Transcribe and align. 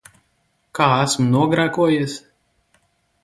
Kā 0.77 0.87
esmu 1.01 1.25
nogrēkojies? 1.35 2.15